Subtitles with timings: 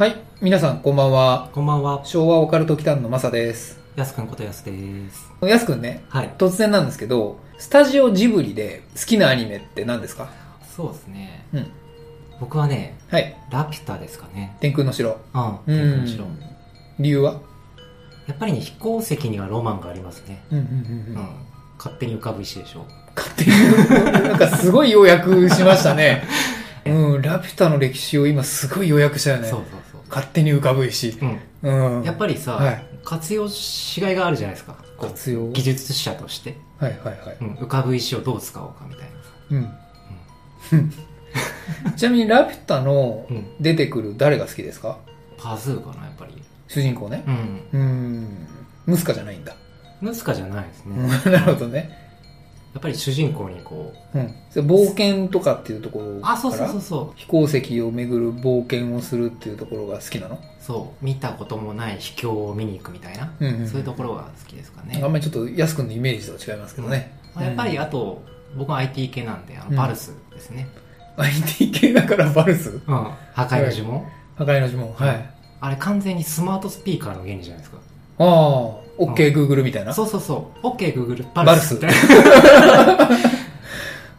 [0.00, 0.16] はい。
[0.40, 1.50] 皆さん、こんばんは。
[1.52, 2.00] こんばんは。
[2.06, 3.78] 昭和オカルト祈間のマサです。
[3.96, 4.72] やすくんことやすで
[5.10, 5.30] す。
[5.42, 6.34] やすくんね、はい。
[6.38, 10.30] 突然なんですけど、スタジオジブリで好きなアニメって何ですか？
[10.74, 11.44] そうですね。
[11.52, 11.66] うん。
[12.40, 13.36] 僕はね、はい。
[13.50, 14.56] ラピュタですかね。
[14.60, 15.20] 天空の城。
[15.34, 15.48] うん。
[15.50, 16.24] う天空の城。
[16.98, 17.32] 理由は？
[18.26, 20.42] やっぱりね、飛行石にはロマンがありますね。
[20.50, 20.66] うんうんう
[21.20, 21.28] ん。
[21.76, 22.86] 勝手に浮かぶ石でしょ。
[23.14, 23.50] 勝手に、
[24.30, 26.22] なんかすごい要約しましたね。
[26.86, 29.48] うん、ラピュタの歴史を今すごい要約したよね。
[29.48, 31.12] そうそう勝手に浮かぶ石。
[31.12, 31.28] そう。
[31.62, 31.98] うん。
[31.98, 32.04] うん。
[32.04, 34.76] やっぱりさ、はい活用しがいがあるじゃないですか。
[35.00, 35.48] 活用？
[35.52, 37.36] 技術者として、はいはいはい。
[37.40, 39.72] うん、浮かぶ石をどう使おうかみたいなさ。
[40.74, 41.94] うん。
[41.96, 43.46] ちなみにラピュタのうん。
[43.58, 44.98] 出てくる誰が好きですか？
[45.38, 46.42] パズーかな、やっぱり。
[46.68, 47.24] 主人公ね。
[47.26, 47.62] うん。
[47.72, 48.46] うん。
[48.86, 49.54] ムスカじゃないんだ。
[50.02, 51.08] ムスカじゃないですね。
[51.32, 52.09] なるほどね。
[52.72, 54.26] やっぱり主人公にこう、うん。
[54.66, 57.18] 冒険とかっていうところからあ、そうそうそうそう。
[57.18, 60.38] 飛行石を巡る冒険をするっていうところが好きなの？
[60.60, 61.04] そう。
[61.04, 63.68] 見たこともない秘境を見に行くみたいな、うんうんうん。
[63.68, 65.00] そういうところが好きですかね。
[65.02, 67.18] あんまりちょっと安くんのイメージとは違いますけどね。
[67.34, 68.22] まあやっぱりうんあと
[68.56, 69.74] 僕は IT 系なんであうん。
[69.74, 70.68] のバルスですね、
[71.16, 72.70] IT 系だからバルス？
[72.70, 72.78] うん。
[72.78, 74.06] 破壊の呪文、
[74.36, 74.92] 破壊の呪文。
[74.94, 75.34] はい。
[75.62, 77.78] あれ完全にスマートスピーカーの原理じゃないですか
[78.20, 79.92] ああ、OK Google みたいな？
[79.94, 80.66] そうそうそう。
[80.66, 81.74] OKGoogle ババルス。
[81.76, 81.96] ルス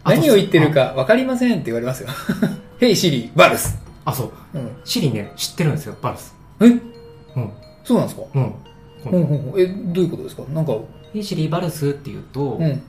[0.03, 2.09] 何を言ってるか分かりませんって言われますよ。
[2.81, 3.77] Hey Siri、バルス。
[4.03, 4.57] あそう。
[4.57, 4.71] うん。
[4.83, 6.33] シリね知ってるんですよバルス。
[6.61, 6.65] え？
[6.65, 6.81] うん。
[7.83, 8.25] そうなんですか？
[8.33, 8.53] うん。
[9.03, 10.43] ほんほんえ、どういうことですか？
[10.53, 10.73] なんか、
[11.13, 12.63] ヘイシリバルスって言うと、うん。
[12.63, 12.79] へ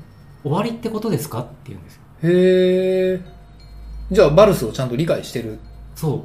[0.43, 1.41] 終わりってことですか？
[1.41, 2.01] って言うんですよ。
[2.23, 3.21] え。
[4.11, 5.59] じゃあ、バルスをちゃんと理解してる。
[5.95, 6.21] そう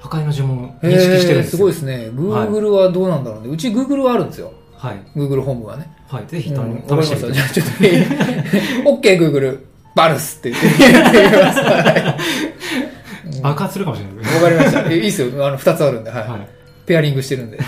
[0.00, 2.10] 破壊の呪文をへ認識してるんですよすごいですね。
[2.14, 3.48] Google はどうなんだろうね。
[3.50, 4.52] うち Google はあるんですよ。
[4.76, 5.92] はい Google ホームはね。
[6.08, 9.58] はいぜひうん試してみてくださいあちょっと、 OK Google、
[9.94, 11.58] バルスって言ってやってみます。
[11.60, 14.90] はいうん爆発するかもしれないわかりました。
[14.90, 15.46] えいいっすよ。
[15.46, 16.28] あの、二つあるんで、はい。
[16.28, 16.48] はい
[16.86, 17.58] ペアリングしてるんで。
[17.58, 17.64] うん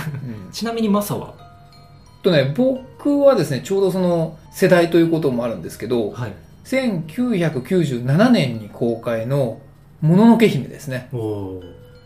[0.52, 1.34] ちなみにマサは？
[2.22, 6.32] とね、僕はですね、ちょうどその世代ということもあるんですけど、はい
[6.64, 9.60] 1997年に公開の
[10.00, 11.08] もののけ姫ですね。
[11.12, 11.62] おお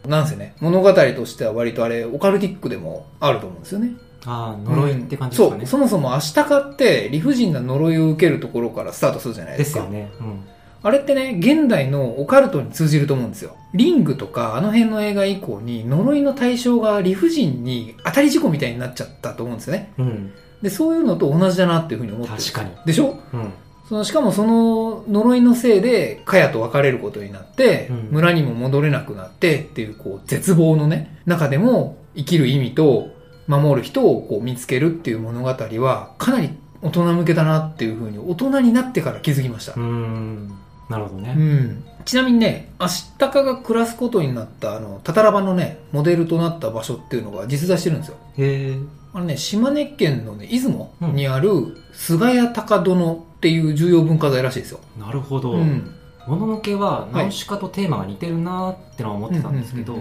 [0.08, 3.92] なんせね、物語としては割とあれ、オカルティックでもあると思うんですよね。
[4.24, 9.64] ああ呪いって感じですかね、そう、そもそもアシタカって理不尽な呪いを受けるところからスタートするじゃないでか。
[9.64, 10.40] ですすよね、うん、
[10.82, 13.54] あれってね、現代のオカルトに通じると思うんですよ。
[13.74, 19.92] リングとかあの辺の映画以降に呪いの対象が理不尽に当たり事故みたいになっちゃったと思うんですよね。
[19.98, 22.42] うん、で、そういうのと同じだなっていうふうに思ってる。
[22.42, 23.16] 確かに、でしょ？
[23.32, 23.52] うん、
[23.88, 33.14] そのしかもその呪いのせいで、カヤと別れることになって、うん村にも戻れなくなってっていう、こう、絶望のね、中でも生きる意味と、
[33.46, 36.50] 守る人をこう見つけるっていう物語は、かなり
[36.82, 39.80] 大人向けだなっていうふうに、大人になってから気づきましたう。
[39.80, 40.50] ん
[40.88, 41.84] なるほどね、うん。
[42.04, 48.16] ちなみにね、アシタカが暮らすことになった、あの、タタラバのね、モデルとなった場所っていうのが実在してるんですよ。
[48.38, 48.78] へえ
[49.12, 51.50] あのね、島根県のね、出雲うんにある、
[51.92, 54.80] 菅谷高殿っていう重要文化財らしいですよ。
[54.98, 55.94] なるほど、うん。
[56.26, 59.96] もののけはナウシカとテーマが似てるなーってのは思ってたんですけど、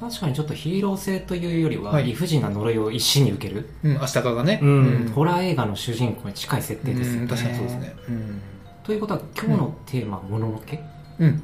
[0.00, 4.60] 確かにちょっとヒーロー性というよりははい理不尽な呪いを一身に受ける、うん、アシタカがね。
[4.62, 7.96] うんホラー映画の主人公に近い設定ですよね、うん確かにそうですね。
[8.08, 8.40] うん。
[8.84, 10.80] ということは今日のテーマはもののけ、
[11.18, 11.42] うん。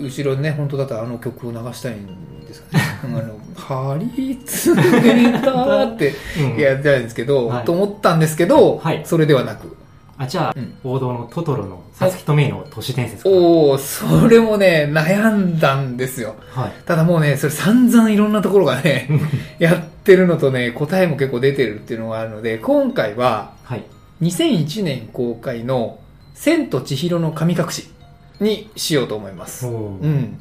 [0.00, 2.84] 後ろにね、本当だったらあの曲を流したいんですかね。
[3.04, 9.76] あの、張り付けたって、うんいや、じゃないですけど、はいと思ったんですけど、はいそれではなく。
[10.22, 16.36] あじゃあ、うん王道のトトロのサツキとメイの都市伝説おおそれもね、悩んだんですよ。
[16.50, 19.08] はいただもうね、それ散々いろんなところがね、
[19.58, 23.82] やってるのとね、答えも結構出てるっていうのがあるので、今回は、はい
[24.22, 25.98] 2001年公開の、
[26.34, 27.90] 千と千尋の神隠し
[28.40, 29.66] にしようと思います。
[29.66, 30.38] うん。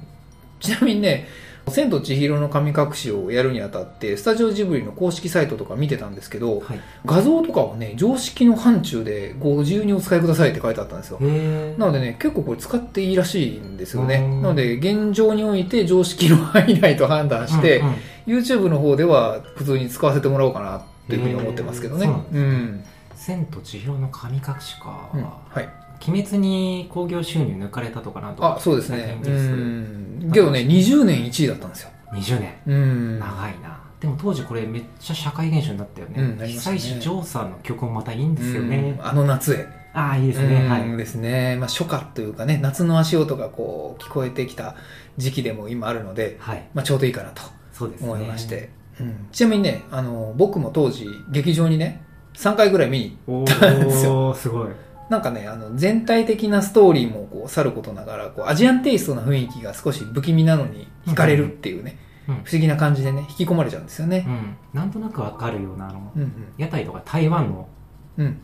[0.60, 1.28] ちなみにね、
[1.69, 11.19] 千と千尋の神隠しをやるにあたって、スタジオジブリの公式サイトとか見てたんですけど、はい画像とかはね、常識の範疇でご自由にお使いくださいって書いてあったんですよ。
[11.22, 14.16] へなのでね、結構これ使っていいらしいんですよね。
[14.16, 17.96] うんなので、現状において常識の範囲内と判断して、うんうん
[18.28, 22.06] YouTube の方では普通に使わせてもらおうかなっていうふうに思ってますけどね。
[22.06, 22.84] へーそうなんですうん。
[23.16, 25.69] 千と千尋の神隠しか、うんはい。
[26.07, 29.19] 鬼滅に興行収入抜かれたとかなんとかあそうですね。
[30.33, 31.89] けどね20年1位だったんですよ。
[32.12, 32.53] ス20年。
[32.68, 33.19] うん。
[33.19, 33.81] 長いな。
[34.00, 39.07] でも当時これめっちゃ社会現象になったよね、うん久石譲さんの曲もまたいいんですよね、うん。
[39.07, 39.68] あの夏へ。
[39.94, 40.81] ああいいですね、はい。
[40.88, 44.75] うんですね、まあ、初夏というかね夏の足音がこう聞こえてきた
[45.18, 46.68] 時期でも今あるので、はい。
[46.74, 48.09] まあ、ちょうどいいかなとそうですね。
[48.09, 48.69] 思いまして、
[49.00, 49.27] うん。
[49.31, 54.69] ちなみにねあの僕も当時劇場にね3回ぐらい見におたんですおすごい
[55.12, 62.00] なんかねあの全体的なストーリーもこうさることながらこうアジアンテイストな雰囲気が少し不気味なのに惹かれるっていうね、
[62.30, 62.36] うん。
[62.46, 64.24] 不思議な感じでね引き込まれちゃうんですよね。
[64.25, 67.68] うん、なんとなくわかるようなあのうん屋台とか台湾の
[68.18, 68.40] うん、うん、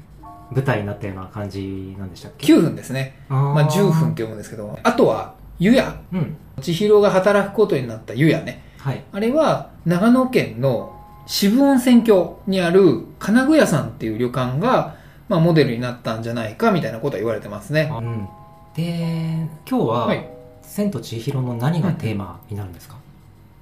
[0.52, 3.38] 舞台になったような感じなんでしたっけ？9分ですね、あー。
[3.54, 6.02] まあ、10分って読むんですけどあとは湯屋。
[6.12, 6.36] うん。
[6.60, 8.62] 千尋が働くことになった湯屋ね。
[8.78, 9.06] はい。
[9.14, 10.94] あれは長野県の
[11.28, 14.97] 渋温泉郷にある金具屋さんっていう旅館が、
[15.30, 17.92] まあ、モデルになったんじゃないかみたいなことは言われてますね。
[17.94, 18.28] うん、
[18.76, 20.30] で今日は、はい。
[20.64, 22.98] 千と千尋の何がテーマになるんですか、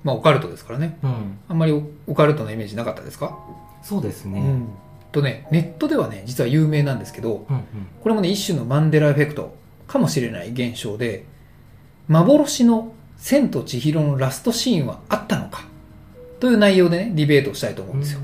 [0.04, 0.98] まあ、オカルトですからね。
[1.04, 3.38] うん、あんまりオオカルトのイメージなかったですか？
[3.84, 4.70] そうですね、うん。
[5.12, 7.64] とね、ネットではね、実は有名なんですけど、うんうん
[8.02, 9.56] これもね、一種のマンデラエフェクト
[9.88, 11.26] かもしれない現象で、
[12.08, 15.66] 幻の千と千尋のラストシーンはあったのか？
[16.40, 18.20] という内容でね、ディベートをしたいと思うんですよ。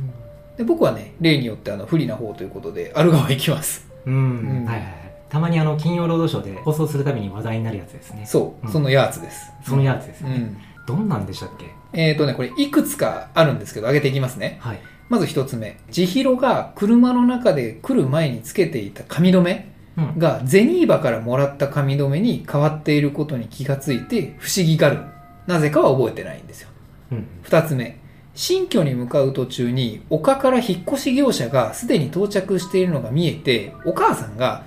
[0.62, 3.88] で僕はね、例によってあの不利な方ということで、ある側行きます。
[4.06, 4.18] うん、う
[4.63, 9.50] んはいはいはいたまにあの金曜ロードショーで放送するたびに話題になるやつですねそう、うんそのやつです。
[9.66, 10.58] そのやつですよね、うん。
[10.86, 11.68] どんなんでしたっけ？
[11.94, 14.58] えっ、とね、これいくつかあるんですけど、上げていきますね。
[14.60, 14.80] はい
[15.10, 15.78] まず一つ目。
[15.90, 25.00] 千尋が車の中で来る前につけていた髪留めうんがゼニーバからもらった髪留めに変わっていることに気がついて不思議がる。
[25.48, 26.69] なぜかは覚えてないんですよ。
[27.13, 28.00] うん二つ目。
[28.33, 34.63] 新居に向かう途中に丘から引っ越し業者がすでに到着しているのが見えて、お母さんが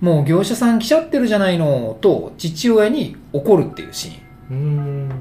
[0.00, 4.54] もう業者さん来ちゃってるじゃないのと父親に怒るっていうシーン。
[4.54, 5.12] うん。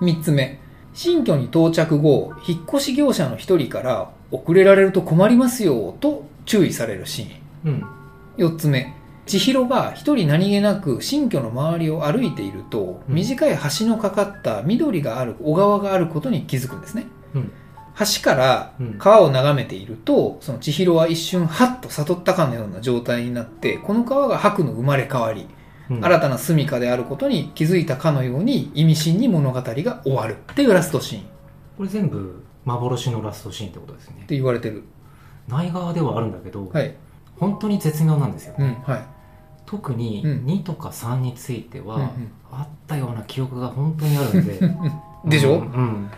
[0.00, 0.58] 3つ目。
[0.92, 7.72] 新居に到着後引っ越し業者の一人から遅れられると困りますよと注意されるシーン。
[8.38, 8.46] うん。
[8.52, 8.94] 4つ目
[9.30, 13.14] 千尋が一人何気なく新居の周りを歩いていると、うん。
[13.14, 17.06] 短い橋のかかった緑がある小川があることに気づくんですね。
[17.34, 17.52] うん。
[17.96, 18.98] 橋からうん。
[18.98, 25.46] 川を眺めているとその千尋は一瞬ハッと悟ったかのような状態になってこの川が白の生まれ変わり
[25.88, 26.04] うん。
[26.04, 30.38] 新たな住処であることに気づいたかのように意味深に物語が終わる。
[30.52, 31.22] っていうラストシーン。
[31.22, 31.24] っ
[31.76, 34.24] これ全部幻のラストシーンってことですね。
[34.26, 34.82] て言われてる。
[35.48, 36.96] 内側ではあるんだけど、はい。
[37.40, 39.19] 本当に絶妙なんですよ、うんはい
[39.70, 40.44] 特にうん。
[40.46, 42.08] 2とか3については、うんうん。
[42.50, 44.60] あったような記憶が本当にあるんで。
[45.26, 46.08] でしょ、うん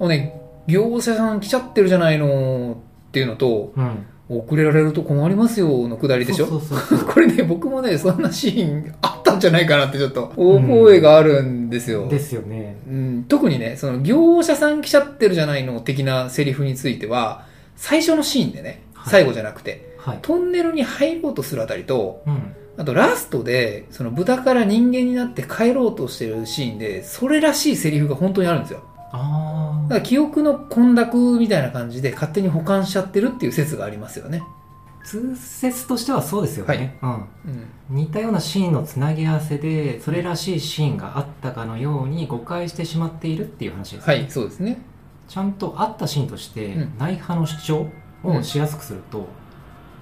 [0.00, 0.08] うん。
[0.08, 2.76] ね業者さん来ちゃってるじゃないの
[3.08, 4.06] っていうのとうん。
[4.28, 6.46] 遅れられると困りますよのくだりでしょ？
[6.46, 12.76] そうそうそう これね僕もねそんなシーンあったんじゃないかなってちょっと覚えがあるんですよ、ですよね。
[12.88, 17.44] うん、特にねその業者さん来ちゃってるじゃないの的なセリフについては
[17.74, 19.10] 最初のシーンでねはい。
[19.10, 28.82] 最後じゃなくて、はい、トンネルに入ろうとするあたりとうん、あとラストでその豚から人間になって帰ろうとしてるシーンでそれらしいセリフが本当にあるんですよ。
[29.12, 34.40] ああだから記憶の混濁みたいな感じで勝手に保管しちゃってるっていう説がありますよね、
[35.04, 37.26] 通説としてはそうですよね、うん、うん、
[37.90, 44.80] 似たようなシーンのつなぎ合わせでそれらしいシーンがあったかのように誤解してしまっているっていう話ですね、はいそうですね。
[45.28, 46.98] ちゃんとあったシーンとしてうん。
[46.98, 47.86] 内派の主張
[48.24, 49.28] をしやすくすると、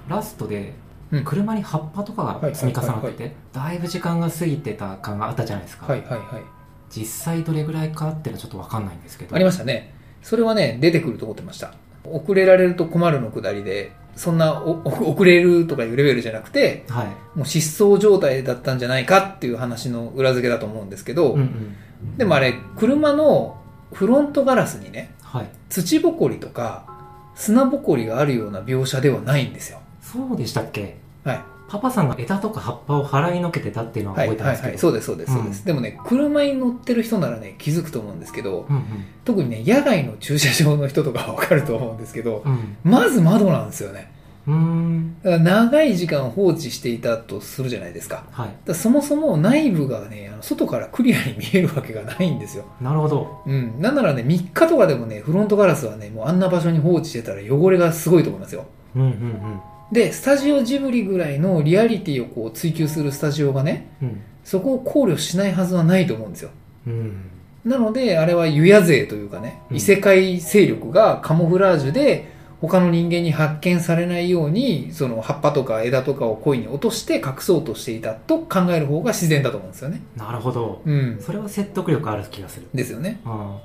[0.09, 0.73] ラストで
[1.13, 1.25] うん。
[1.25, 6.43] 車に葉っぱとかが積み重なってはいてだいぶ時間が過ぎてた感があったじゃないですか、はいはいはい。
[6.91, 9.35] 実際どれぐらいかっていうのはちょっと分かんないんですけど。
[9.35, 9.95] ありましたね。
[10.23, 11.75] それはね出てくると思ってました。
[12.05, 17.07] 遅れられると困るのくだりでそんな 遅れるとかいうレベルじゃなくてはい。
[17.39, 22.17] もう失踪状態だったんじゃないかっていう話の裏付けだと思うんですけど、うんうん。
[22.17, 23.57] でもあれ車の
[23.93, 25.49] フロントガラスにねはい。
[25.69, 26.87] 土ぼこりとか
[27.35, 29.81] 砂ぼこりがあるような描写ではないんですよ
[30.13, 30.97] そうでしたっけ？
[31.25, 31.41] はい。
[31.69, 35.65] パパさんが枝とか葉っぱを払いのけてたっていうのははい覚えてますけど、はいはいそうですそうですそうです、うん。
[35.67, 38.83] でもね車に乗ってる人ならね気づくと思うんですけどうん。
[39.27, 42.77] 特にね野外の駐車場の人とかは分かると思うんですけどうん。
[42.85, 44.11] まず窓なんですよね。
[44.47, 45.17] うん。
[45.23, 48.25] 長い時間放置していたとするじゃないですか。
[48.31, 48.49] はい。
[48.65, 52.65] らそもそも内部がねあの外からクリアに見えるわけがないんですよ。
[52.81, 53.43] なるほど。
[53.45, 53.79] うん。
[53.79, 58.65] なんならね3日とかでもねフロントガラスはねもうあんな場所に放置してたら汚れがすごいと思いますよ。
[58.97, 59.61] うんうん
[59.93, 64.23] でスタジオジブリぐらいのリアリティをこう追求するスタジオがねうん。
[64.45, 66.51] そこを考慮しないはずはないと思うんですよ。
[66.87, 66.93] うん。
[66.93, 67.31] うん
[67.65, 69.77] なのであれは湯屋勢というかねうん。
[69.77, 80.03] 異世界勢力がカモフラージュで他の人間に発見されないように、その葉っぱとか枝とかを恋に落として隠そうとしていたと考える方が自然だと思うんですよね。
[80.17, 80.83] なるほど。
[80.85, 81.19] うん。
[81.21, 82.67] それは説得力ある気がする。
[82.75, 83.21] ですよね。
[83.25, 83.57] うん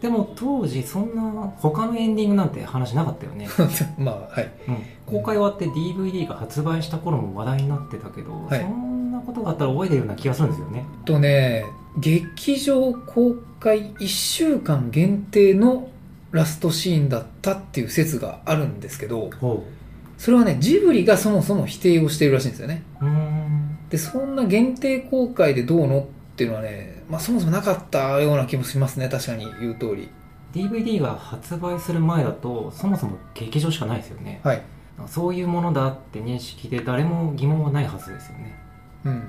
[0.00, 1.22] でも当時そんな
[1.58, 3.48] 他のエンディングなんて話なかったよね、
[3.98, 4.52] まあ、はい。
[4.68, 4.76] うん、
[5.06, 8.60] 公開終わって DVD が発売した頃も話題になってたけど、はい。
[8.60, 10.84] そんなことがあったら覚えてるような気がするんですよね。
[11.04, 11.64] とね、
[11.98, 15.88] 劇場公開1週間限定の
[16.32, 19.64] ラストシーンだったっていう説があるんですけど、ほ
[20.18, 22.82] それはね、ジブリがそもそも否定をしているらしいんですよね。
[23.90, 30.10] で、そんな限定公開でどうのっていうのはね、まあそもそもなかったような気もしますね、確かに言う通り。
[30.52, 34.62] DVD が発売する前だとそもそも劇場しかないですよねはい。
[35.06, 38.58] そういうものだって認識で誰も疑問はないはずですよね
[39.04, 39.22] うん。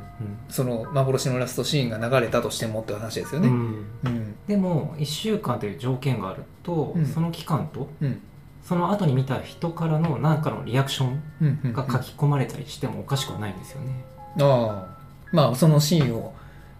[0.50, 3.48] その幻のラストシーンが流れたとしてもって話ですよね。
[3.50, 4.36] うん、うん。
[4.48, 8.22] でも1週間という条件があると、うんその期間とうん。
[8.64, 11.60] その後に見た人からの何かのリアクションうん。
[11.66, 11.74] うん。
[11.74, 14.04] が書き込まれたりしてもおかしくはないんですよね、
[14.42, 14.98] ああ。
[15.34, 16.34] まあそのシーンを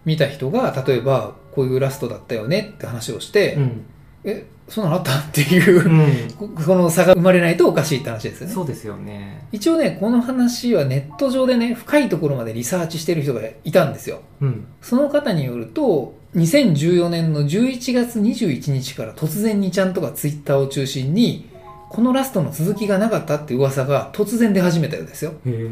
[0.08, 3.84] 見た人が、例えばこういうラストだったよねって話をして、うん
[4.24, 4.96] え、そんなの？
[4.96, 5.18] あった？
[5.18, 8.52] っていう、うんこ この差が生まれないとおかしいって話ですよね。
[8.54, 14.20] そうですよね一応ね、この話はネット上でね、深いところまでリサーチしてる人がいたんですよ。
[14.40, 21.48] うんその方によると、2014年の11月21日から突然にちゃんとかツイッターを中心に、
[21.90, 25.32] このラストの続きがなかったって噂が突然出始めたようですよ。
[25.46, 25.68] へえ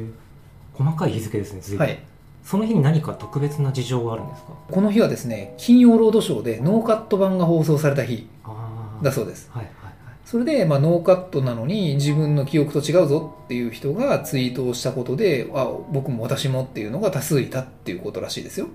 [0.72, 1.98] 細かい日付ですね随分はい。
[2.46, 4.52] その日に何か特別な事情があるんですか？
[4.70, 8.28] この日はですね、金曜ロードショーでノーカット版が放送された日
[9.02, 9.50] だそうです。
[9.50, 9.94] はいはいはい。
[10.24, 18.68] それで、まあ、ノーカットなのに自分の記憶と違うぞっていう人がツイートをしたことで、あ、僕も私もっていうのが多数いたっていうことらしいですよ。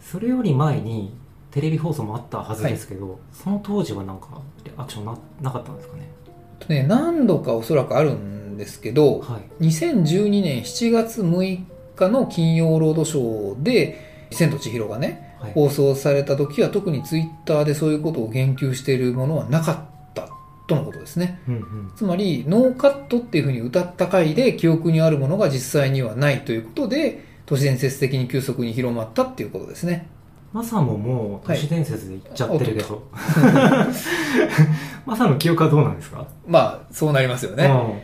[0.00, 1.16] それより前に
[1.50, 6.10] テレビ放送もあったはずですけど、その当時はなんかリアクションななかったんですかね？
[6.58, 9.64] とね、何度かおそらくあるんですけど、はい。
[9.64, 19.78] 2012年7月6日の金曜ロードショーで、千と千尋がね、はい放送された時は特にツイッターでそういうことを言及しているものはなかっ
[20.14, 20.26] た
[20.66, 21.38] とのことですね。
[21.46, 30.06] うんうんつまり、ノーカットっていうふうに歌った回で記憶にあるものが実際にはないということで、都市伝説的に急速に広まったっていうことですね。
[30.54, 33.02] マサももう都市伝説で言っちゃってるけはど、
[35.04, 36.26] マサの記憶はどうなんですか？
[36.46, 37.66] まあ、そうなりますよね。
[37.66, 38.00] うん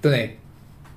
[0.00, 0.38] とね、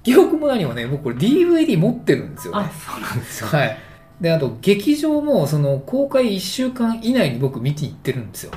[0.06, 2.72] 記憶も何もね、僕これ DVD 持ってるんですよねあ。
[2.72, 3.78] そうなんですよ、はい。
[4.22, 8.52] で、あと、劇場も、その、公開1週間以内に僕見に行ってるんですよ。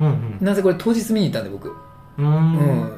[0.00, 1.72] うんなぜこれ当日見に行ったんで、僕。
[2.18, 2.36] うんううん。
[2.84, 2.92] ん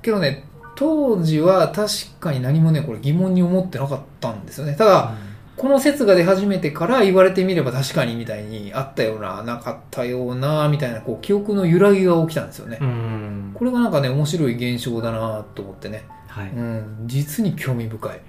[0.00, 0.44] けどね、
[0.76, 1.90] 当時は確
[2.20, 4.74] かに何もね、これ疑問に思ってなかったんですよね。
[4.76, 5.14] ただ、
[5.56, 12.78] この説が出始めてから言われてみれば確かにみたいにあったような、なかったような、みたいな、こう、記憶の揺らぎが起きたんですよね。
[12.80, 16.04] うんこれがなんかね、面白い現象だなと思ってね。
[16.30, 18.20] はい、うん、実に興味深い。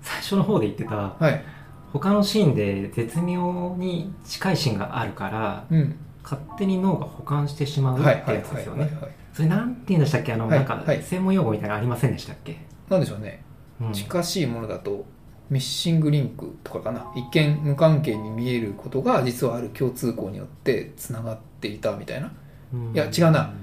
[0.00, 1.44] 最初の方で言ってたはい。
[1.92, 5.96] 他のシーンで絶妙に近いシーンがあるからうん。
[6.22, 8.90] 勝手に脳が保管してしまうってやつですよね。
[9.32, 10.34] それなんて言うんでしたっけ？
[10.34, 12.58] あの、はいなんかはい専門用語みたいなのありませんでしたっけ、
[12.90, 13.42] なんでしょうね。
[13.80, 15.06] うん近しいものだと、
[15.48, 17.10] ミッシングリンクとかかな。
[17.16, 22.30] 一見無関係に見えることが実はある共通項によって繋がっていたみたいな。
[22.74, 23.54] うんいや違うな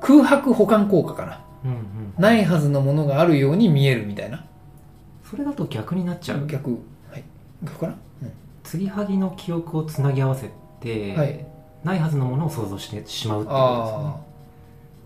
[0.00, 1.40] 空白保管効果かな。
[1.66, 4.44] うんうんないはずのものがあるように見えるみたいな。
[5.28, 6.46] それだと逆になっちゃう？
[6.46, 6.70] 逆。
[7.10, 7.24] はい。
[7.62, 7.96] 逆かな、
[8.62, 11.46] 継ぎはぎの記憶をつなぎ合わせて、はい
[11.84, 14.16] ないはずのものを想像してしまうってことですよねあ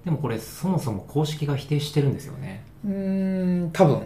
[0.04, 2.88] でもこれそもそも公式が否定してるんですよねあ。
[2.88, 4.02] うーん、多分。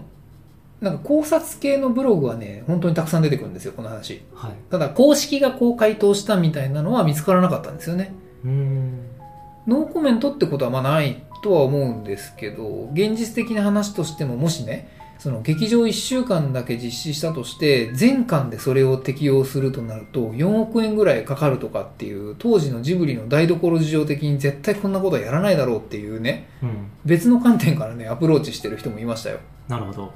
[0.80, 4.22] なんか考察系のブログはね、本当にたくさん出てくるんですよ、この話。
[4.34, 8.12] はいただ、公式がこう回答したみたいなのは見つからなかったんですよね。
[8.44, 9.03] うーん
[9.66, 29.38] ノーコメントってことはまあないとは思うんですけど、現実的な話としてももしね、その劇場1週間だけ実施したとして、全館でそれを適用するとなると4億円ぐらいかかるとかっていう、当時のジブリの台所事情的に絶対こんなことはやらないだろうっていうね、うん別の観点からね、アプローチしてる人もいましたよ。
[29.68, 30.12] なるほど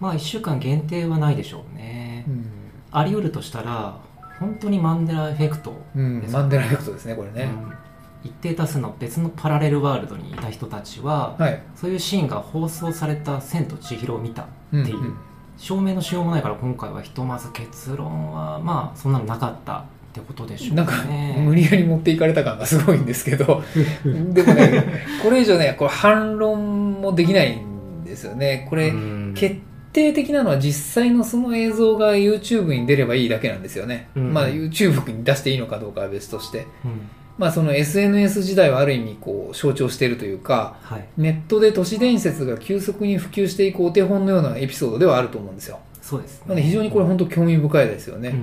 [0.00, 2.46] まあ1週間限定はないでしょうねうん。
[2.92, 3.98] あり得るとしたら
[4.38, 7.50] 本当にマンデラエフェクト、うん、マンデラエフェクトですね、これね。
[7.52, 7.77] うん
[8.24, 11.62] 一定多数の別のパラレルワールドにいた人たちは、はい。
[11.76, 15.14] そういうシーンが放送された「千と千尋」を見たうんっていう
[15.56, 23.62] 証明のしようもないから今回はひとまず結論はまあそんなのなかったってことでしょうなんか、ね無理やり持っていかれた感がすごいんですけど、
[24.04, 24.84] でもね、
[25.22, 28.66] これ以上ね、これ反論もできないんですよね。
[28.68, 29.56] これ、うん決
[29.92, 34.08] 定的なのは実際のその映像が YouTube に出ればいいだけなんですよね。
[34.14, 36.66] うんまあ YouTube に出していいのかどうかは別として。
[36.84, 37.00] うん
[37.38, 45.78] まあその SNS 時代はある意味こう象徴しているというか、はいネットで都市伝説が急速に普及していくお手本のようなエピソードではあると思うんですよ。
[46.02, 48.34] そうですねなので非常にこれ本当興味深いですよね。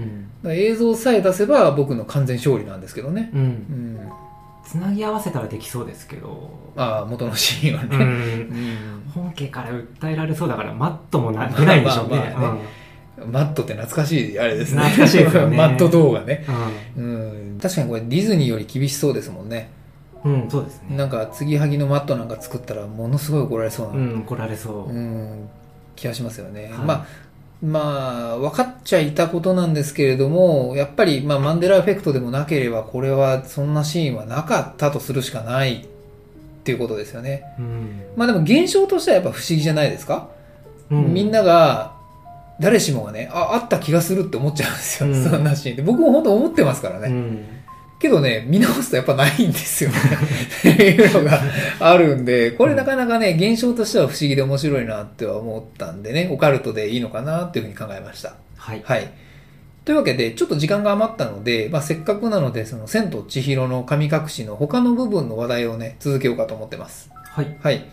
[0.44, 3.32] うん、映像さえ出せば僕の完全勝利なんですけどね。
[3.34, 4.00] うんうん。
[4.66, 7.98] つなぎ合わせたらできそうですけど、ああ、元のシーンはうね。
[7.98, 12.36] ん、うん本家から訴えられそうだからマットもな出ないんでしょうね,、
[13.17, 14.81] マットって懐かしいあれですね。
[14.84, 16.45] 懐かしいですよねマット動画ね。
[16.95, 17.60] うんうん。
[17.60, 19.69] 確かにこれディズニーより厳しそうですもんね。
[20.24, 25.50] うん、うんそうですねなんか継ぎはぎのマットなんか作ったらものすごい怒られそうな、うん怒られそう、うん
[25.95, 26.63] 気がしますよね。
[26.63, 27.05] はいまあ
[27.63, 35.86] まあ、分かっちゃいたことなんですけれども、やっぱり、まあ、マンデラエフェクトでもなければ、これは、そんなシーンはなかったとするしかないっ
[36.63, 37.43] ていうことですよね。
[37.57, 40.29] うんまあでも、現象としてはやっぱ不思議じゃないですか、
[40.91, 41.95] うみんなが、
[42.60, 45.82] 誰しもがね、あ、あった気がするって思っちゃうんですよ、うんそんなシーンって。
[45.82, 47.08] 僕も本当思ってますからね。
[47.10, 47.46] うん
[47.98, 49.98] けどね、見直すとやっぱないんですよね。
[50.60, 51.42] っていうのが
[51.80, 58.36] あるんで、これなかなかね、現象としては不思議で面白いなっては思ったんでね、オカルトでいいのかなっていうふうに考えました。
[58.58, 59.10] はい、はい。
[59.86, 67.12] というわけで、ちょっと時間が余ったので、まあ、せっかくなので、その、千と千尋の神隠しの他の部分の話題をね、続けようかと思ってます。
[67.30, 67.86] はいはい。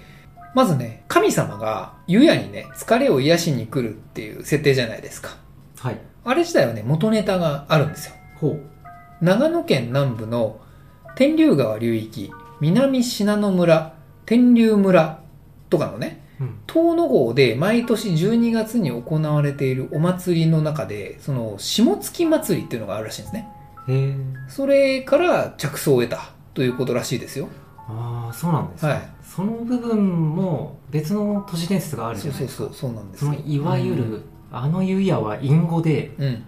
[0.55, 5.37] まずね、神様が湯屋にね、疲れを癒しに来るっていう設定じゃないですか。
[5.79, 8.15] はいあれ自体はね、元ネタがあるんですよ。
[8.37, 8.61] ほう
[9.21, 10.61] 長野県南部の
[11.17, 12.31] 天竜川流域、
[12.61, 13.95] 南信濃村、
[14.25, 15.21] 天竜村
[15.69, 23.49] とかのね、うん遠野郷で毎年12月に行われているお祭りの中で、その、下月祭りっていうのがあるらしいんですね。
[23.89, 24.17] へえ
[24.49, 27.49] それから着想を得たということらしいですよ。
[27.89, 36.25] ああそうなんですね、はいその部分も別の都市伝説があるじそうゃないですかそうそう、そうなんですそのいわゆる、あの湯屋は隠語でうん。
[36.27, 36.45] うん。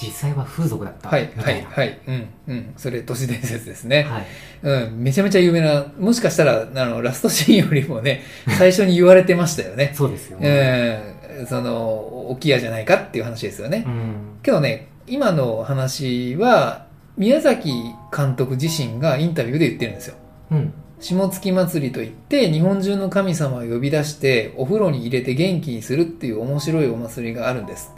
[0.00, 2.00] 実際は風俗だったはい、はい、はい。
[2.06, 2.72] うん、うん。
[2.78, 4.04] それ都市伝説ですね。
[4.04, 4.26] はい
[4.62, 8.22] うん、めちゃめちゃ有名な、もしかしたら、あの、ラストシーンよりもね、
[8.56, 9.92] 最初に言われてましたよね。
[9.94, 13.84] そうですよね、うん、その、置き屋じゃないかっていう話ですよね。
[13.86, 16.86] うんけどね、今の話は、
[17.16, 17.72] 宮崎
[18.16, 20.14] 監督自身がインタビューで言ってるんですよ。
[20.52, 27.92] うん下月祭りといって、日本中の神様を呼び出して、お風呂に入れて元気にするっていう面白いお祭りがあるんです。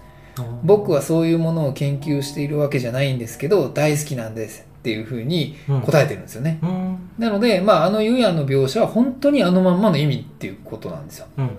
[0.65, 6.59] 僕はそういうものを研究しているわけじゃないんですけど、大好きなんですっていうふうに答えてるんですよね。
[6.63, 11.27] うんなので、まあ、あの湯屋の描写は本当にあのまんまの意味っていうことなんですよ。
[11.39, 11.51] うんうん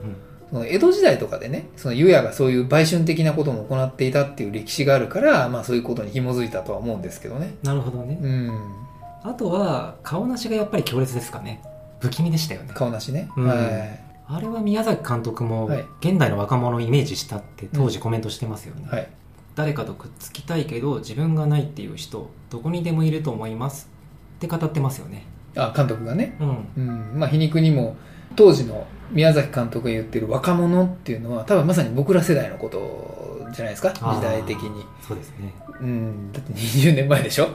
[0.49, 7.55] その江戸時代とかでね、その湯屋がそういう売春的なことも行っていたっていう歴史があるから、まあそういうことに紐づいたとは思うんですけどね。
[7.63, 8.84] なるほどねうん。
[9.25, 11.61] あとは顔なしがやっぱり強烈ですかね
[11.99, 13.29] 不気味でしたよね顔なしね。
[13.35, 14.05] うんはい。
[14.27, 19.09] あれは宮崎監督もはい現代の若者をイメージしたって当時コメントしてますよね、はい。
[19.55, 23.89] 誰かとくっつきたいけど自分がないっていう人どこにでもいると思います
[24.37, 26.37] って語ってますよねあ、監督がね。
[26.39, 27.19] うんうん。
[27.19, 27.95] まあ皮肉にも、
[28.35, 33.91] 当時の宮崎監督が言ってる若者っていうのは、多分まさに僕ら世代のことじゃないですか？
[33.91, 34.83] 時代的に。
[35.07, 36.31] そうですねうん。
[36.31, 37.49] だって20年前でしょ？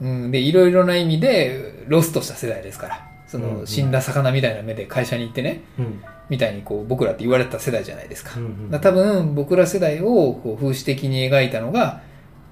[0.00, 3.06] うんうん、で、いろいろな意味で、ロストした世代ですから。
[3.26, 8.32] その、うんうん死んだ魚みたいな目で会社に行ってね、うんみたいにこう、僕らって言われてた世代じゃないですか。
[8.36, 12.02] うんうん多分、僕ら世代をこう風刺的に描いたのが、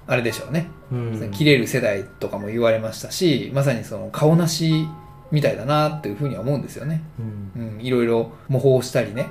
[0.05, 0.67] あれでしょうね。
[0.91, 4.85] うん切れる世代とかも言われましたし、まさにその、顔なし
[5.31, 7.01] みたいだなっていうふうには思うんですよね。
[7.55, 9.27] うんうん、いろいろ模倣したりね、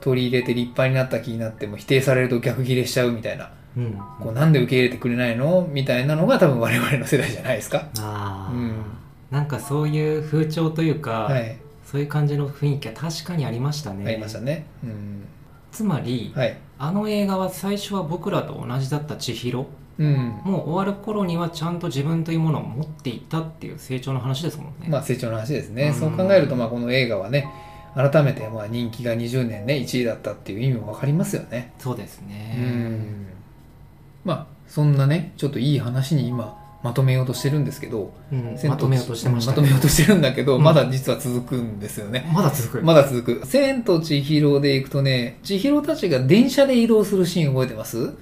[0.00, 3.50] 取り入れて立派になった気になっても否定されると逆ギレしちゃうみたいな。
[3.76, 7.88] うんこう、なんで受け入れてくれないのみたいなのが多分我々の世代じゃないですか。
[7.98, 8.74] ああ、うん。
[9.30, 11.58] なんかそういう風潮というか、はい。
[11.84, 14.66] そういう感じの雰囲気は確かにありましたねありましたね。
[14.82, 15.24] うん。
[15.70, 16.56] つまり、はい。
[16.78, 19.66] あの映画は最初は僕らと同じだった千尋
[19.98, 20.40] うん。
[20.44, 25.88] もう終わる頃にはちゃんと自分というものを持っていたっていう成長の話ですもんね、まあ成長の話ですね。
[25.88, 27.48] うんそう考えると、まあこの映画はね、
[27.94, 31.72] 改めてまあ人気が20年ね、1位だったっていう意味もわかりますよね。
[31.78, 33.26] そうですうねん。
[34.24, 42.30] まあ、そんなね、ちょっといい話に今、まとめようとしてるんですけど、うんまとめようとしてましたまとめようとしてるんだけど、うんまだ実は続くんですよね。
[42.34, 43.46] まだ続くまだ続く。
[43.46, 48.12] 千と千尋で行くとね、千尋たちが電車で移動するシーン覚えてます？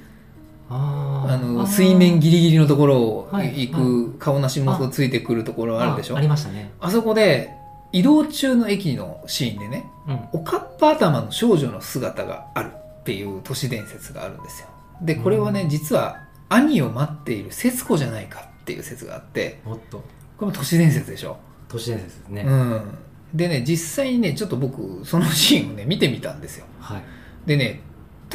[0.69, 1.67] あの、ー。
[1.67, 6.15] 水面ギリギリのところをはい行く、顔なしもついてくるところあるでしょ？
[6.15, 6.73] あありましたね。
[6.81, 7.51] あそこで、
[7.93, 10.21] 移動中の駅のシーンでね、うん。
[10.33, 14.69] おかっぱ頭の少女の姿があるっていう都市伝説があるんですよ。
[15.03, 19.99] で、これはね、うん実は兄を待っている節子じゃないかっていう説があって、おっと。
[19.99, 20.05] こ
[20.41, 21.37] れも都市伝説でしょ？
[21.69, 22.83] 都市伝説ですね、うん。
[23.33, 26.67] でね、実際にね、ちょっと僕、そのシーンをね、見てみたんですよ。
[26.81, 27.03] はい。
[27.47, 27.81] でね、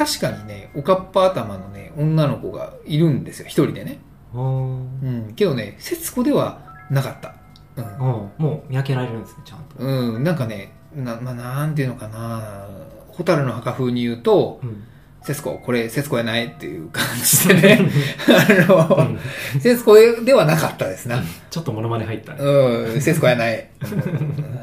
[0.00, 3.98] 確かにね、おかっぱ頭のね、女の子がいるんですよ、一人でね。
[4.32, 5.34] うん。
[5.36, 6.58] けどね、節子では
[6.88, 7.34] なかった。
[7.76, 8.30] うん。
[8.38, 12.66] もう見分けられるんですねちゃんと、うん、なんかね、な、まあ、なんていうのかな、
[13.08, 14.84] ホタルの墓風に言うと、うん。
[15.22, 17.90] 節子、これ節子やないっていう感じでね、
[18.26, 19.60] あの、うん。
[19.60, 21.22] 節子ではなかったですな。
[21.50, 23.68] ちょっとモノマネ入ったね、うん、節子やない。
[23.82, 24.58] うん。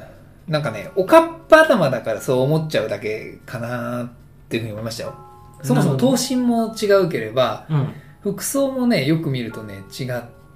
[0.48, 4.10] なんかね、おかっぱ頭だからそう思っちゃうだけかなっ
[4.50, 5.27] ていうふうに思いましたよ。
[5.64, 7.88] そもそも頭身も違うければ、うん。
[8.22, 10.08] 服装もね、よく見るとね、違っ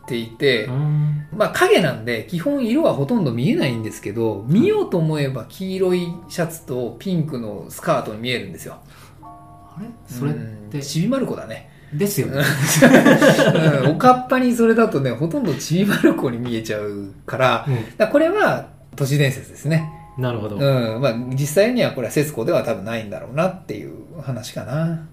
[0.07, 1.27] ていて、うん。
[1.35, 8.79] まあ影なんで基本色はほとんど見えないんですけど見ようと思えば黄色いシャツとピンクのスカートに見えるんですよ。
[9.21, 9.87] あれ？
[10.07, 10.69] それっうん。
[10.69, 11.69] てちびまる子だね。
[11.93, 12.41] ですよね。
[13.85, 13.91] うん。
[13.91, 19.89] おかっぱにそれだとねほとんどちびまる子に見えちゃうからだからこれは都市伝説ですね。
[19.95, 21.01] うんなるほど、うん。
[21.01, 25.05] まあ実際にはこれは節子では多分ないんだろうなっていう話かな。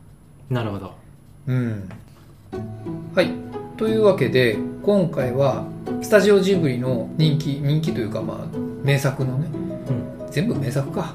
[0.50, 0.94] なるほど。
[1.46, 1.88] うん。
[3.14, 3.30] はい。
[3.76, 5.66] というわけで今回は
[6.02, 9.48] スタジオジブリの人気人気というかまあ名作のね。
[9.88, 10.30] うん。
[10.30, 11.14] 全部名作か。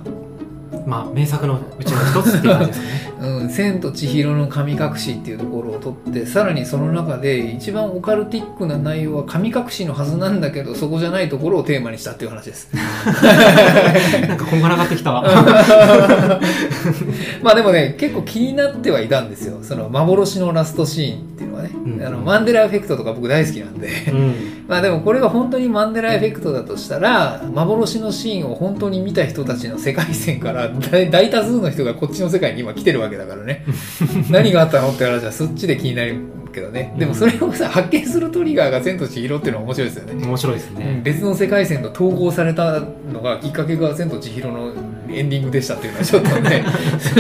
[0.86, 12.70] まあ名作のうちの一つっていう感じですね「うん、千と千尋の神隠し」っていうところを取ってさらにその中で一番オカルティックな内容は神隠しのはずなんだけどそこじゃないところをテーマにしたっていう話です。
[14.28, 15.24] なんかこんがらがってきたわ。
[17.42, 19.60] まあでもね結構気になってはいたんですよ。
[19.62, 22.06] その幻のラストシーンっていうのはね、ん。
[22.06, 23.88] あのマンデラエフェクトとか僕大好きなんで。
[24.12, 24.34] うん。
[24.68, 33.66] まあでもこれが本当にマンデラエフェクトだとしたら幻のシーンを本当に見た人たちの世界線から大大多数の人がこっちの世界に今来てるわけだからね。
[34.30, 36.16] 何があったのって話はそっちで気になる
[36.54, 36.94] けどね。
[36.98, 40.26] でもそれをさ発見するトリガーが千と千尋っていうのは面白いですよね。
[40.26, 40.78] 面白いですうん。
[40.78, 42.80] ね、別の世界線と統合された
[43.12, 44.74] のがきっかけが「千と千尋」の
[45.10, 46.66] エンディングでしたっていうのはちょっとね。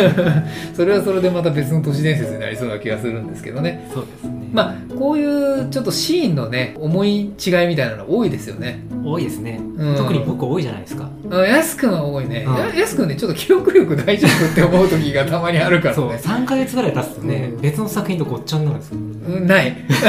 [0.74, 3.90] それはそれでまた別の都市伝説になりそうな気がするんですけどね。
[3.94, 4.50] そうですね。
[4.54, 7.32] まあこういうちょっとシーンのね思い違い
[7.68, 8.84] みたいなの多いですよね。
[9.06, 9.96] 多いですね、うん。
[9.98, 11.10] 特に僕多いじゃないですか。
[11.30, 12.56] うんやすくんは多いね、うん。
[12.56, 17.62] ややすくんねちょっと記憶力大丈夫って思う時がたまにあるからそうね3ヶ月ぐらい経つとね、うん。
[17.62, 18.98] 別の作品とごっちゃになるんですよ。
[18.98, 19.76] うんない。
[19.90, 20.06] そ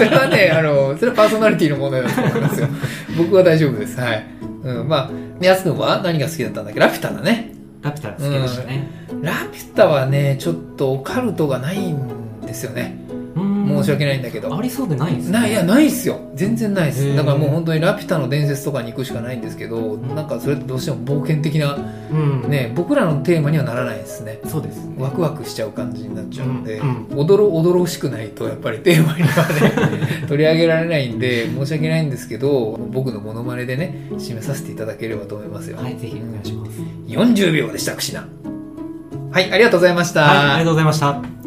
[0.00, 2.68] れはねあのそれはパーソナリティの問題だと思いますよ。
[3.16, 4.00] 僕は大丈夫です。
[4.00, 4.26] はい、
[4.64, 5.10] うん、まあ
[5.44, 6.80] やすくんは何が好きだったんだっけ？
[6.80, 7.52] ラピュタだね。
[7.82, 8.88] ラピュタ好きでしたね、
[9.22, 12.98] ラピュタはねちょっとオカルトがないんですよね。
[13.00, 13.05] うん
[13.82, 14.56] 申し訳ないんだけど。
[14.56, 15.32] ありそうでないんですね。
[15.32, 16.20] ないいやないっすよ。
[16.34, 17.14] 全然ないっす。
[17.16, 20.14] だからもう本当にラピュタの伝説とかに行くしかないんですけど、ん。
[20.14, 21.76] なんかそれってどうしても冒険的な
[22.10, 22.50] うん。
[22.50, 24.40] ね僕らのテーマにはならないですね。
[24.46, 24.96] そうですね。
[24.98, 36.72] ワクワクしちゃう感じになっちゃうので、うんおどろおどろしくないとやっぱりテーマにはね 取り上げられないんで申し訳ないんですけど僕のモノマネでね締めさせていただければと思いますよ、はいぜひお願いします、
[37.08, 38.26] 40秒でしたくしな
[39.30, 41.45] はいありがとうございました、はいありがとうございました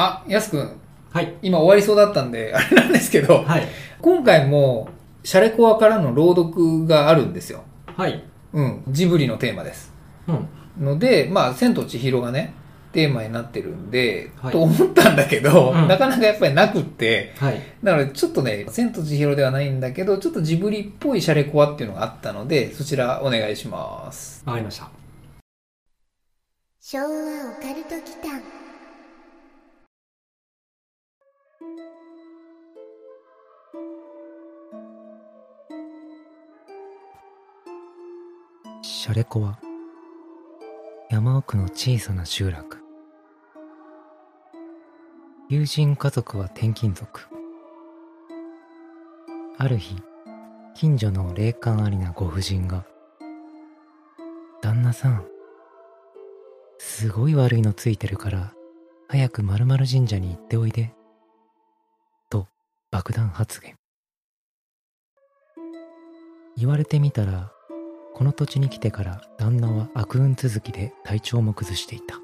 [0.00, 0.80] あやすくん。
[1.12, 1.34] はい。
[1.42, 3.68] 今終わりそうだったんで あれなんですけどはい。
[4.00, 4.88] 今回も
[5.24, 7.64] シャレコアからの朗読があるんですよ。
[7.86, 8.24] はい。
[8.54, 8.82] うん。
[8.88, 9.92] ジブリのテーマです。
[10.26, 10.84] うん。
[10.84, 12.54] ので、まあ、千と千尋がね、
[12.92, 14.52] テーマになってるんで、はい。
[14.52, 15.88] と思ったんだけど、うん。
[15.88, 17.60] なかなかやっぱりなくって、はい。
[17.82, 24.42] なのでちょっとね、千と千尋ではないんだけど、ちょっとジブリっぽいシャレコアっていうのがあったので、そちらお願いします。
[24.46, 24.88] わかりました。
[26.80, 27.08] 昭和オ
[27.60, 28.59] カルト祈間
[38.92, 39.60] シャレコは
[41.10, 42.78] 山奥の小さな集落。
[45.48, 47.20] 友人家族は転勤族。
[49.58, 49.94] ある日
[50.74, 52.84] 近所の霊感ありなご婦人が
[54.60, 55.24] 「旦那さん
[56.78, 58.52] すごい悪いのついてるから
[59.06, 60.92] 早く〇〇神社に行っておいで」
[62.28, 62.48] と
[62.90, 63.76] 爆弾発言。
[66.56, 67.52] 言われてみたら
[68.20, 72.16] この土地に来てから旦那は悪運続きで体調も崩していた。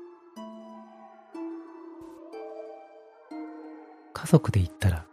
[4.12, 5.06] 家族で言ったら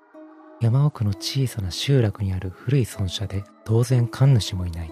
[0.60, 4.92] 山奥の小さな集落にある古い村舎で当然神主もいない。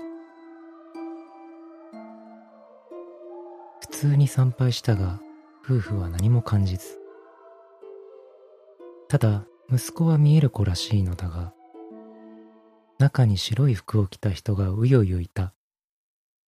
[3.82, 5.20] 普通に参拝したが
[5.66, 7.02] 夫婦は何も感じず。
[9.10, 11.54] ただ息子は見える子らしいのだが
[12.98, 15.54] 中に白い服を着た人がうようよいた。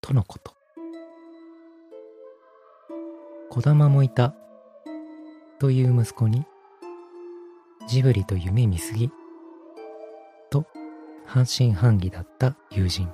[0.04, 0.52] とのこと。
[3.48, 4.34] 子玉もいた
[5.58, 6.44] という息子に
[7.88, 9.10] ジブリと夢見すぎ
[10.50, 10.66] と
[11.24, 13.08] 半信半疑だった友人。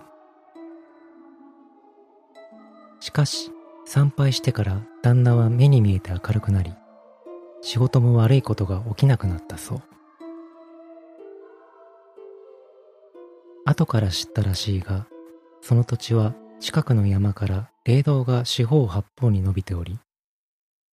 [2.98, 3.52] しかし
[3.84, 6.74] 参拝してから旦那は目に見えて明るくなり
[7.62, 9.82] 仕事も悪いことが起きなくなったそう
[13.64, 15.06] 後から知ったらしいが
[15.62, 19.98] その土地は近くの山から霊道が四方八方に伸びており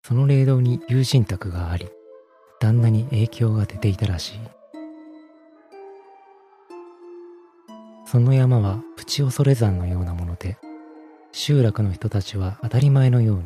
[0.06, 1.88] その霊道に友人宅があり
[2.60, 4.38] 旦那に影響が出ていたらしい。
[8.06, 10.56] その山はプチ恐山のようなもので
[11.32, 13.44] 集落の人たちは当たり前のように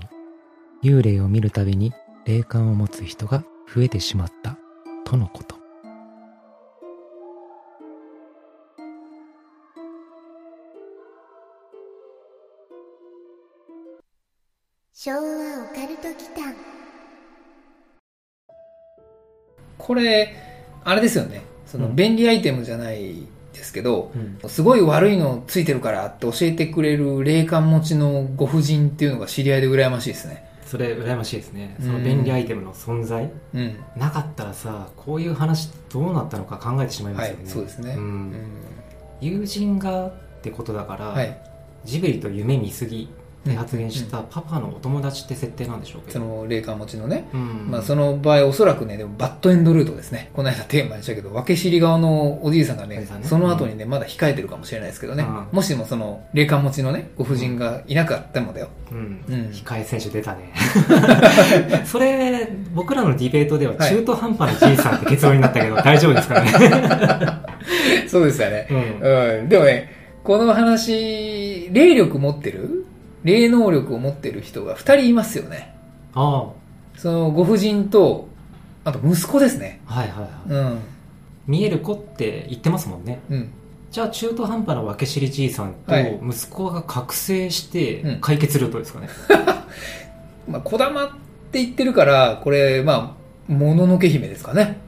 [0.83, 1.95] 幽霊を見るたびに
[2.27, 3.43] 霊感を持つ人が
[3.75, 4.59] 増えてしまった
[5.05, 5.60] とのこと。
[15.03, 15.23] 昭和オ
[15.75, 16.55] カルト祈間。
[19.79, 20.37] これ
[20.85, 21.41] あれですよね。
[21.65, 21.97] そのうん。
[21.97, 23.15] 便利アイテムじゃない
[23.55, 24.51] ですけど、うん。
[24.51, 30.45] すごい悪いのついてるからって教えてくれる霊感持ちのご婦人っていうのが知り合いで羨ましいですね。
[30.67, 31.77] それ羨ましいですね。
[31.81, 31.87] うん。
[31.87, 33.77] その便利アイテムの存在うん。
[33.97, 38.35] なかったらさこういう話どうなったのか考えてしまいまはいすよね、そうですね、ううんん。
[39.23, 41.43] 友人がってことだから、はい。
[41.87, 43.09] ジブリと夢見すぎ
[43.57, 47.71] 発言したパパのお友達って設定なんでしょうけそど、の霊感持ちのね、うん。
[47.71, 50.31] まあ、その場合おそらくねでもバッドエンドルートですね。
[50.35, 53.07] この間テーマにしたけど分け知り側のおじいさんがねね。
[53.23, 55.47] その後にねまだ控えてるかもしれないですけどね、うん。
[55.53, 59.25] もしもその霊感持ちのねご婦人がいなかったのだよ、うん。
[59.29, 59.35] うん。
[59.53, 60.53] 控え選手出たね。
[61.87, 63.91] それ僕らのディベートでははい。
[63.91, 66.53] 中途半端なじいさんって結論になったけど、大丈夫ですかね、
[68.07, 68.67] そうですよね。
[68.71, 69.39] うん。
[69.39, 72.80] うん、でもね、この話、霊力持ってる
[73.25, 75.75] 霊能力を持ってる人が2人いますよね。
[76.15, 76.51] あ
[76.97, 78.29] そのご婦人と、
[78.85, 79.81] あと息子ですね。
[79.87, 80.79] あはいはいはいうん。
[81.47, 83.51] 見える子って言ってますもんねうん。
[83.91, 89.09] じゃあ中途半端な分け知りじいさんとはい息子が覚醒してうん解決ルートですかね、
[90.49, 91.09] まあ、小玉っ
[91.53, 93.17] て言ってるから、これ、ま
[93.49, 94.79] あ、もののけ姫ですかね。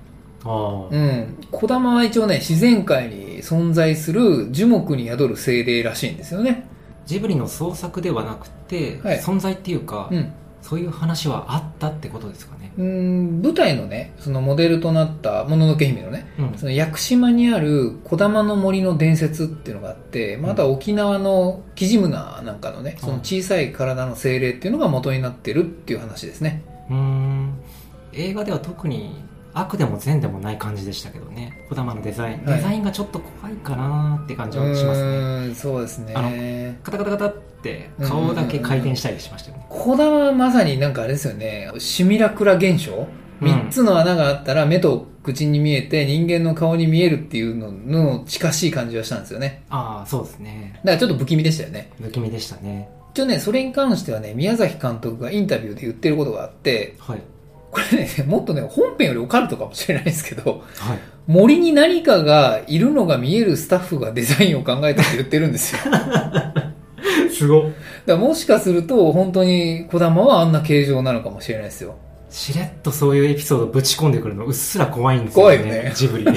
[0.45, 1.37] ああ、うん。
[1.51, 6.69] 小玉は一応ね、自然界に存在する樹木に宿る精霊らしいんですよね。
[7.07, 9.21] ジブリの創作ではなくて、はい。
[9.21, 10.33] 存在っていうか、うん。
[10.63, 12.73] そういう話はあったってことですかね。
[12.79, 16.55] うん、舞台のね、そのモデルとなったもののけ姫のね、うん。
[16.57, 26.63] その屋久島にある小玉の森の伝説っていうのがあって、まああとは沖縄のキジムナなんかのね、その小さい体の精霊っていうのが元になってるっていう話ですね。
[26.89, 27.55] うーん。
[28.13, 29.17] 映画では特に
[29.55, 31.65] 悪でも善でもない感じでしたけどね。
[31.69, 32.57] 児玉のデザイン、はい。
[32.57, 35.09] デザインがちょっと怖いかなって感じはしますね。
[35.09, 36.15] うん、そうですね。
[36.17, 36.31] あの
[36.83, 39.67] カタカタカタって顔だけ回転したりしましたよね。
[39.69, 43.07] 小玉はまさになんかあれですよね、シミラクラ現象？
[43.41, 43.47] うん。
[43.47, 49.65] 三つの穴があったら目と口に見えて人間の顔に見えるっていうのの近しい感じがしたんですよね。
[49.71, 50.73] ああそうですね。
[50.77, 51.91] だからちょっと不気味でしたよね。
[52.01, 52.89] 不気味でしたね。
[53.15, 57.23] 一応ね、それに関してはね、宮崎監督がインタビューで言ってることがあって、はい
[57.73, 65.79] これね、もっとね、本編よりオカルトかもしれないですけど、はい森に何かがいるのが見えるスタッフがデザインを考えたって言ってるんですよ。
[67.33, 67.71] すご
[68.07, 71.95] らもしかすると、本当に小玉はあんな形状なのかもしれないですよ。
[72.29, 76.25] しれっとそういうエピソードぶち込んでくるのうっすら怖いんですよね怖いよねジブリ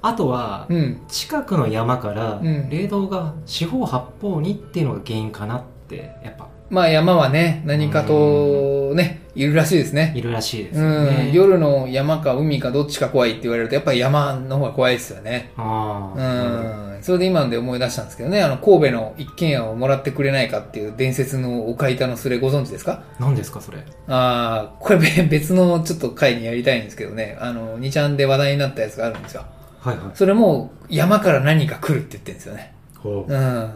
[0.00, 1.00] あとは、うん。
[1.08, 10.12] 近くの山からうん霊道が四方八方にっていうのが原因かなってやっぱまあ山はね、何かとね、いるらしいですね。
[10.16, 15.50] いるらしいですうん、夜の山か海かどっちか怖いって言われると、やっぱり山の方が怖いですよね。
[15.56, 17.02] あうあ、ん。
[17.02, 23.02] それで今ので思い出したんですけどね、あの、神戸の一軒家をもらってくれないかっていう伝説のお買い板のすれご存知ですか？
[23.20, 23.78] 何ですかそれ？
[24.08, 29.44] ああ、これべ 別のちょっと回にやりたいんですけどね、あの、2ちゃんで話題になったやつがあるんですよ。
[29.80, 32.72] はいはいそれも山から何か来るって言ってるんですよね。
[32.98, 33.70] ほううん。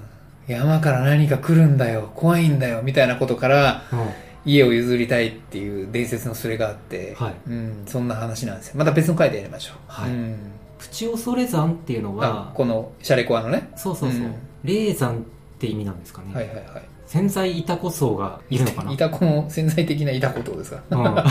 [0.48, 3.98] 山から何か来るんだよ、怖いんだよ、みたいなことから、うん。
[4.44, 7.34] 家を譲りたいっていう伝説のそれがあって、はい。
[7.48, 8.74] うん、そんな話なんですよ。
[8.78, 9.76] また別の回でやりましょう。
[9.88, 10.10] はい。
[10.10, 10.36] うん、
[10.78, 13.68] プチ恐山っていうのあはこのシャレコアのね。
[13.76, 14.34] そうそうそう、うん。
[14.64, 15.20] 霊山っ
[15.58, 16.64] て意味なんですかね、はいはいはい。
[17.04, 18.92] 潜在イタコ層がいるのかな？
[18.92, 20.82] イタコの潜在的なイタコってことですか？
[20.90, 21.04] うん。
[21.04, 21.22] うん。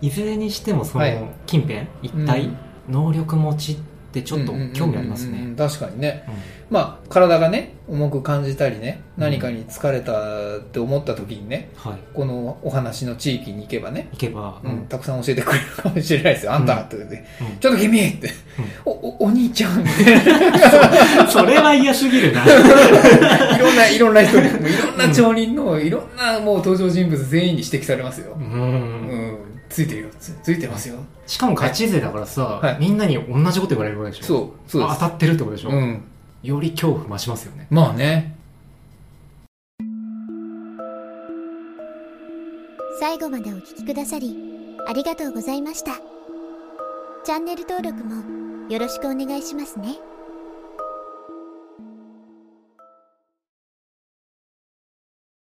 [0.00, 1.22] いずれにしてもそのはい。
[1.46, 2.48] 近辺一体、
[2.88, 5.30] 能力持ちってちょっと興味ありますね。
[5.30, 6.24] うんうんうんうん確かにね。
[6.28, 6.34] うん。
[6.70, 11.98] まあ、体がね、重く感じたりね、何かに疲れたって思った時にね、はい。
[12.12, 16.52] このお話の地域に行けばね、行けば、うんたくさん教えてくれるかもしれないですよ。
[16.52, 16.96] あんたって。
[16.96, 17.58] 言って、うん。
[17.58, 18.30] ちょっと君って、
[18.84, 19.82] お、お、お兄ちゃん。
[19.82, 20.24] みたい
[21.22, 21.26] な。
[21.28, 22.44] それは嫌すぎるな。
[23.56, 28.36] いろんな、いろんな人に、いろんな町人の、いろんなもう登場人物全員に指摘されますよ。
[28.36, 28.42] う。
[28.42, 28.44] ん。
[28.44, 29.53] うん。
[29.74, 30.08] ついてるよ。
[30.20, 30.94] つついてますよ。
[31.26, 32.76] しかもガチ勢だからさ、はい。
[32.78, 34.24] みんなに同じこと言われるわけでしょ。
[34.24, 35.00] そうそうです。
[35.00, 36.04] 当たってるってことでしょ、うん。
[36.44, 37.66] より恐怖増しますよね。
[37.70, 38.36] まあね。
[43.00, 44.36] 最後までお聞きくださり
[44.86, 45.96] ありがとうございました。
[47.24, 49.98] チャンネル登録もよろしくお願いしますね。